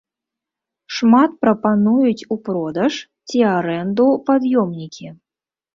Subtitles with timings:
[0.99, 2.93] Шмат прапануюць у продаж
[3.27, 5.07] ці арэнду пад'ёмнікі.